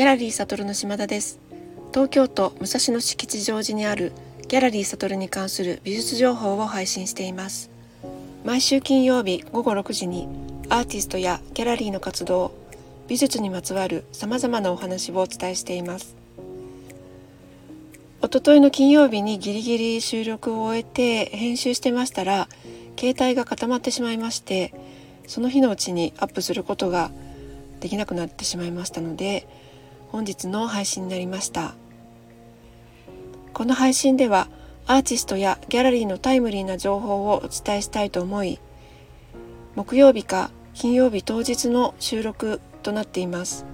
[0.00, 1.38] ギャラリーサトルの島田です。
[1.92, 4.12] 東京都武蔵野市吉祥寺にある
[4.48, 7.70] ギャラリーサトルに関する美術情報を配信しています。
[8.42, 10.26] 毎週金曜日午後6時に
[10.70, 12.52] アーティストやギャラリーの活動
[13.08, 16.16] 美術にまつわる様々なお話をお伝えしています。
[18.22, 22.48] おとといの金曜日にギリギリ収録を終えて編集してましたら
[22.98, 24.72] 携帯が固まってしまいまして
[25.26, 27.10] その日のうちにアップすることが
[27.80, 29.46] できなくなってしまいましたので
[30.12, 31.74] 本日の配信になりました。
[33.52, 34.48] この配信では
[34.86, 38.58] アーティストやギャラリーのタイムリーな情報をお伝えしたいと思い
[39.76, 43.66] 木曜日か金曜日当日の収録となっています。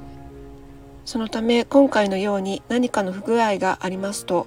[1.07, 4.47] そのため今回のように何かの不具合がありますと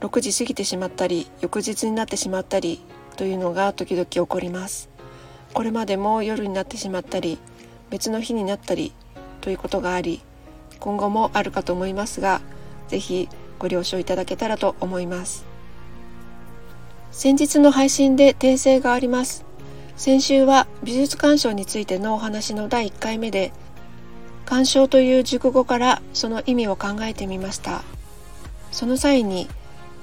[0.00, 2.80] 6時過ぎてしまったり翌日になってしまったり
[3.16, 4.88] というのが時々起こります。
[5.52, 7.38] これまでも夜になってしまったり
[7.90, 8.92] 別の日になったり
[9.40, 10.20] ということがあり
[10.84, 12.42] 今後もあるかと思いますが
[12.88, 15.46] 是非ご了承いただけたらと思います。
[17.10, 19.46] 先日の配信で訂正があります。
[19.96, 23.54] 先週は美術鑑賞についてのお話の第1回目で
[24.44, 27.82] 鑑賞という熟語からその意味を考えてみました。
[28.70, 29.48] その際に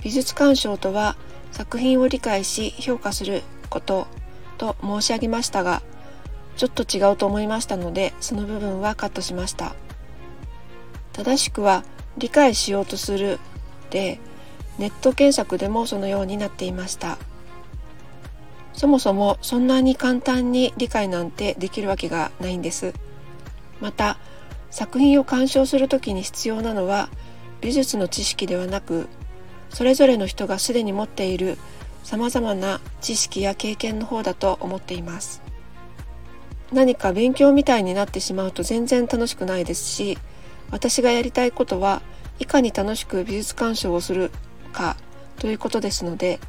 [0.02, 1.16] 美術鑑賞とは
[1.52, 4.08] 作品を理解し評価すること
[4.58, 5.84] と申し上げましたが
[6.58, 9.76] ちょっと違うと思いましたのでその部分はカットしました。
[11.14, 11.84] 正しくは
[12.18, 13.40] 理解しようとする
[13.90, 14.20] で
[14.78, 17.18] ネット検索でもそのようになっていました。
[18.74, 22.94] そもそもそんなに簡単に理解なんてできるわけがないんです。
[23.80, 24.18] また
[24.70, 27.10] 作品を鑑賞する時に必要なのは
[27.60, 29.08] 美術の知識ではなく
[29.70, 31.58] それぞれの人がすでに持っている
[32.04, 35.42] さまざまな知識や経験の方だと思っています。
[36.72, 40.18] 何か勉強みたいになってしまうと全然楽しくないですし
[40.72, 42.02] 私がやりたいことは
[42.40, 44.32] いかに楽しく美術鑑賞をする
[44.74, 44.96] か
[45.38, 46.40] ということですので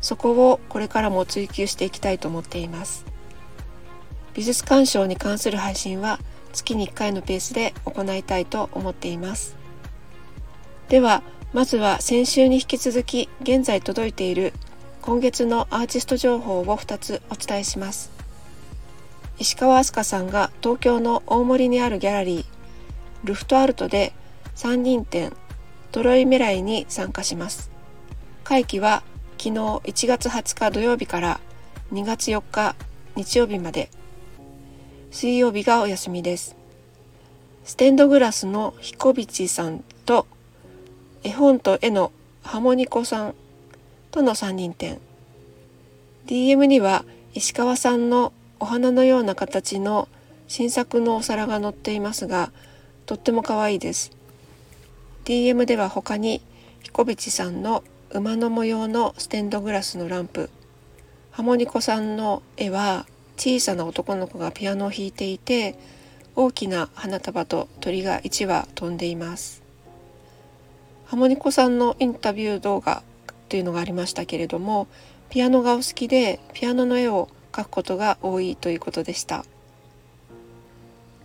[0.00, 3.04] そこをこれからも追求していきたいと思っています。
[4.32, 6.18] 美術鑑賞に関する配信は
[6.52, 9.56] 月に1回のペースで行いたいと思っています。
[10.88, 11.22] では
[11.52, 14.52] まずは先週に引き続き現在届いている
[15.02, 18.10] 今月のアーティスト情報を2つお伝えします。
[19.38, 22.59] 石川飛鳥さんが東京の大森にあるギャラリー
[23.24, 24.12] ルフトアルトで
[24.56, 25.32] 3人展
[25.92, 27.70] トロイメライに参加します。
[28.44, 29.02] 会期は
[29.38, 31.40] 昨日1月20日土曜日から
[31.92, 32.76] 2月4日
[33.16, 33.90] 日曜日まで。
[35.10, 36.56] 水曜日がお休みです。
[37.64, 40.26] ステンドグラスのヒコビチさんと
[41.24, 43.34] 絵本と絵のハモニコさん
[44.10, 45.00] との3人展。
[46.26, 47.04] DM には
[47.34, 50.08] 石川さんのお花のような形の
[50.46, 52.52] 新作のお皿が載っていますが
[53.10, 54.12] とっても可愛いです。
[55.24, 56.40] DM では他に
[56.84, 57.82] 彦淵さんの
[58.12, 60.48] 馬の模様のステンドグラスのランプ。
[61.32, 63.06] ハモニコさんの絵は
[63.36, 65.76] 小さな男の子がピアノを弾いていて
[66.36, 69.64] 大きな花束と鳥が1羽飛んでいます。
[71.06, 73.02] ハモニコさんのインタビュー動画
[73.48, 74.86] というのがありましたけれども
[75.30, 79.44] ピアノがお好きでピアノの絵を描くことが多いということでした。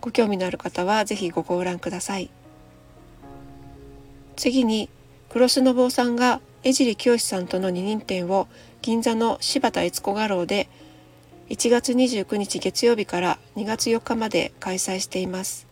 [0.06, 2.30] ご興味のある方は是非ごご覧ください。
[4.36, 4.88] 次に
[5.28, 8.46] 黒須信夫さんが江尻清さんとの二人展を
[8.82, 10.68] 銀座の柴田悦子画廊で
[11.48, 15.66] 1月29日月曜日から2月4日まで開催しています。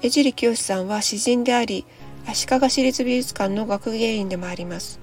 [0.00, 1.84] 江尻清さんは詩人であり
[2.28, 5.00] 足利市立美術館の学芸員でもあります。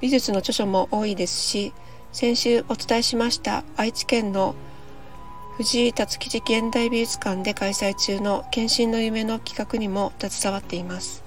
[0.00, 1.74] 美術の著書も多いですし
[2.10, 4.54] 先週お伝えしました愛知県の
[5.56, 11.24] 藤井辰吉現代美術館で開催中の献身の夢の企画にも携わっています。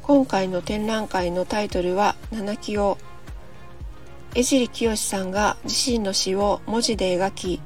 [0.00, 2.96] 今回の展覧会のタイトルは七木を
[4.34, 7.60] 江尻清さんが自身の詩を文字で描き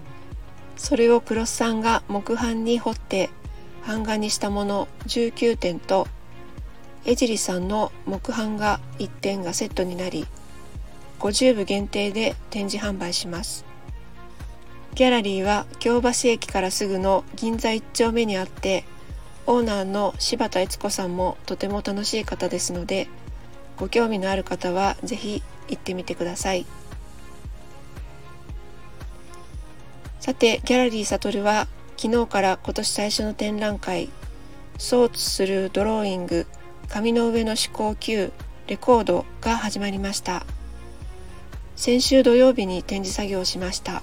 [0.76, 3.30] それを黒須さんが木版に彫って
[3.86, 6.08] 版画にしたもの19点と
[7.04, 10.26] 江尻さんの木版画1点がセットになり
[11.20, 13.65] 50部限定で展示販売します。
[14.96, 18.86] ギャラリーは京橋駅からすぐの銀座1丁目にあって
[19.46, 23.06] オーナーの柴田悦子さんもとても楽しい方ですので
[23.76, 26.64] ご興味のある方は是非行ってみてください。
[30.18, 34.08] さてギャラリーサトルは昨日から今年最初の展覧会
[34.78, 36.46] 「ソーツするドローイング
[36.88, 38.32] 紙の上の思考級
[38.66, 40.46] レコードが始まりました。
[41.76, 44.02] 先週土曜日に展示作業をしました。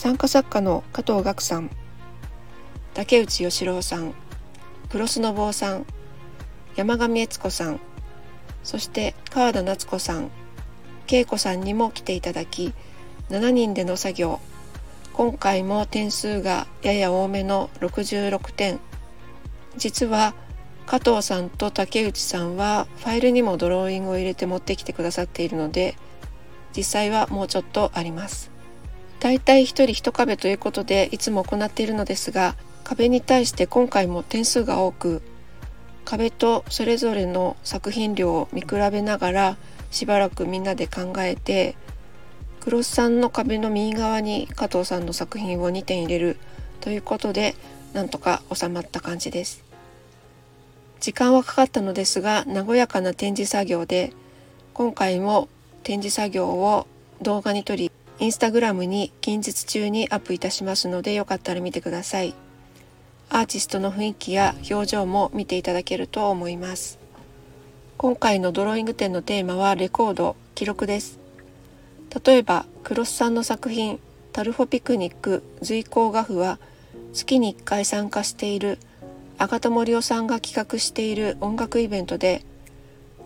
[0.00, 1.68] 参加作家の加藤岳さん
[2.94, 4.14] 竹内義郎さん
[4.88, 5.84] クロスの坊さん
[6.74, 7.80] 山上悦子さん
[8.64, 10.30] そして川田夏子さん
[11.06, 12.72] 恵子さんにも来ていただき
[13.28, 14.40] 7人での作業。
[15.12, 18.80] 今回も点数がやや多めの66点。
[19.76, 20.34] 実は
[20.86, 25.94] 加藤さんと竹内さんはファイルにもドローイングを入れて持ってきてくださっているので
[26.74, 28.59] 実際はもうちょっとあります。
[29.20, 35.22] だいたい1人1壁ということでいつも行っているのですが壁に対して今回も点数が多く
[36.06, 39.56] 壁とそれぞれの作品量を見比べながら
[39.90, 41.76] しばらくみんなで考えて
[42.60, 46.36] クロスさんの壁の右側に加藤さんの作品を2点入れる
[46.80, 47.54] ということで
[47.92, 49.64] なんとか収まった感じです。
[51.00, 54.12] 時間はかかったのですが和やかな展示作業で
[54.74, 55.48] 今回も
[55.82, 56.86] 展示作業を
[57.22, 57.90] 動画に撮り
[58.20, 62.34] インスタグラムに近日中にアップいたしますのでよかったら見てください。
[63.30, 66.98] アーティストの雰囲気や表情も見ていただけると思います。
[67.96, 71.18] 今回のドローイング展のテーマはレコード記録です。
[72.22, 73.98] 例えばクロスさんの作品
[74.34, 76.58] タルフォピクニック随行画譜は
[77.14, 78.78] 月に1回参加している
[79.38, 82.44] 赤田森夫さんが企画している音楽イベントで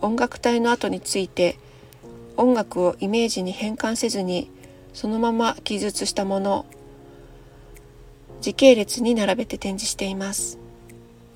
[0.01, 1.59] 音楽隊の後について
[2.37, 4.49] 音楽をイメージに変換せずに
[4.95, 6.65] そのまま記述したもの
[8.39, 10.57] 時系列に並べて展示しています。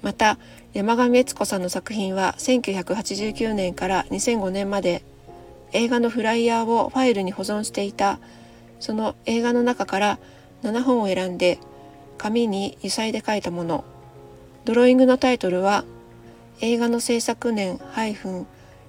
[0.02, 0.40] また
[0.72, 5.04] 山上悦子さんの作品は1989年から2005年まで
[5.74, 8.20] 映画のフライヤーをファイルに保存していた
[8.80, 10.20] その映画の中から
[10.64, 11.60] 7本を選んで
[12.18, 13.84] 紙に油彩で書いたもの。
[14.64, 15.84] ドローイングのタイトルは
[16.62, 17.78] 映画の制作年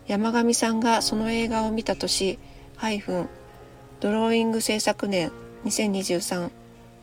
[0.07, 2.39] 山上さんがその映画を見た年
[4.01, 5.31] ドローイング制作年
[5.65, 6.51] 2023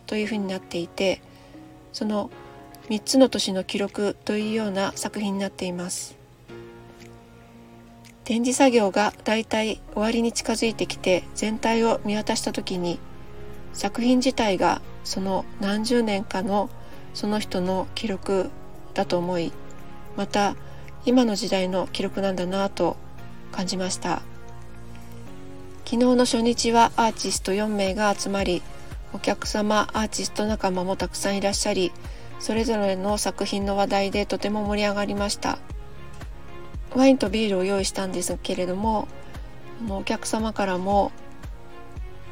[0.08, 1.22] というふうになっていて
[1.94, 2.30] その
[2.90, 6.18] 3つの年の記録というような作品になっています。
[8.24, 13.00] 展示作業がだいたい終わりに近づいてきて全体を見渡した時に
[13.72, 16.70] 作品自体がその何十年かの
[17.14, 18.50] その人の記録
[18.94, 19.54] だと思い
[20.18, 20.58] また
[21.06, 22.98] 今の時代の記録なんだなと
[23.54, 24.22] 感じました。
[25.90, 28.62] 昨日の初日はアーティスト4名が集まり
[29.14, 31.94] お客様アーティスト仲間もたくさんいらっしゃり
[32.42, 35.60] それぞれの作品の話題でとても盛り上がりました。
[36.94, 39.08] ワインとビールを用意したんですけれども
[39.90, 41.14] お客様からも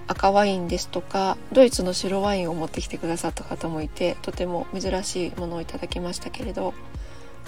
[0.07, 6.73] 赤ワインですとかドイツの白ワインを持ってきてくださった方もいてとても珍しいものをいただきましたけれど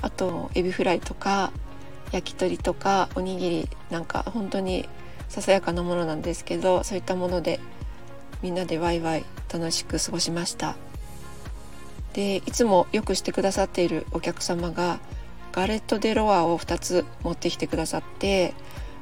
[0.01, 1.51] あとエビフライとか
[2.13, 4.87] 焼き鳥とかおにぎりなんか本当に
[5.29, 7.59] ささやかなものなんですけどそういったもので
[8.41, 10.75] みんなでワイワイ楽しく過ごしました。
[12.13, 14.99] でいつもよくしてくださっているお客様が
[15.51, 18.53] ガレット・デ・ロワを2つ持ってきてくださって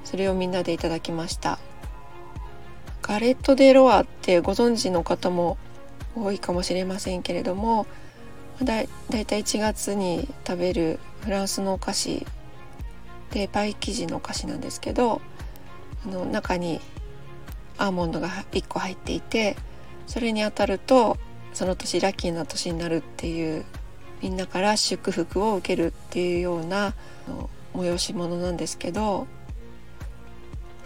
[0.03, 1.59] それをみんなでいただきました。
[3.01, 5.57] ガレット・デ・ロワってご存知の方も
[6.15, 7.85] 多いかもしれませんけれども
[8.63, 12.25] だいたい1月に食べるフランスのお菓子
[13.31, 15.21] でパイ生地のお菓子なんですけど
[16.05, 16.79] あの中に
[17.77, 19.55] アーモンドが1個入っていて
[20.07, 21.17] それに当たると
[21.53, 23.65] その年ラッキーな年になるっていう
[24.21, 26.93] みんなから祝福を受けるっていうような
[27.73, 29.27] 催し物なんですけど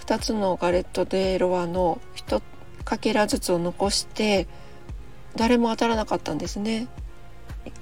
[0.02, 2.42] 2つのガレット・デ・ロワの1
[2.84, 4.48] かけらずつを残して
[5.36, 6.88] 誰も当たらなかったんですね。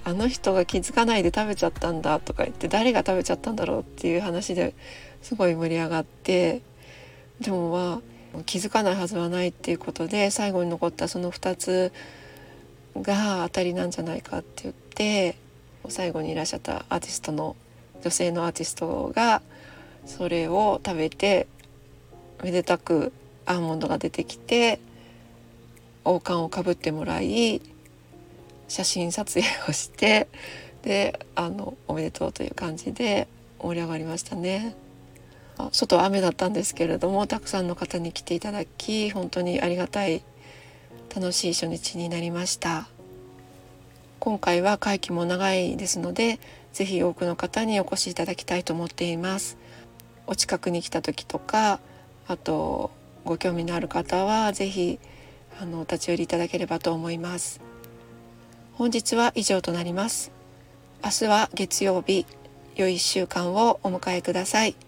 [0.03, 4.73] あの人が気づかないで食べちゃったんだとか言って誰が食べちゃったんだろうっていう話で
[5.21, 6.61] すごい盛り上がって
[7.41, 8.01] でもま
[8.39, 11.91] あ気づかないはずはないっていうことで最後に残ったその2つ
[12.95, 15.37] が当たりなんじゃないかって言って
[15.89, 17.55] 最後にいらっしゃったアーティストの
[18.01, 19.41] 女性のアーティストが
[20.05, 21.47] それを食べて
[22.43, 23.11] めでたく
[23.45, 24.79] アーモンドが出てきて
[26.03, 27.61] 王冠をかぶってもらい
[28.67, 30.27] 写真撮影をして
[30.83, 33.27] であのおめでとうという感じで
[33.59, 34.75] 盛り上がりましたね。
[35.71, 40.23] 外は雨だったんですけれどもたくさんの方に来ていただき本当にありがたい
[41.15, 42.87] 楽しい初日になりました。
[44.19, 46.39] 今回は会期も長いですので
[46.73, 49.57] 是非多くの方にお越しいただきたいと思っています。
[50.25, 51.79] お近くに来た時とか
[52.27, 52.91] あと
[53.23, 54.99] ご興味のある方は是非
[55.59, 57.61] あの立ち寄りいただければと思います。
[58.73, 60.31] 本日は以上となります。
[61.03, 62.25] 明日は月曜日
[62.75, 64.86] 良い1週間をお迎えください。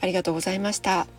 [0.00, 1.17] ありがとうございました。